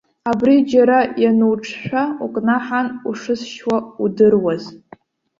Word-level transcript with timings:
Абри 0.31 0.55
џьара 0.69 0.99
иануҿшәа, 1.23 2.03
укнаҳан 2.23 2.87
ушысшьуа 3.09 3.77
удыруаз. 4.03 4.63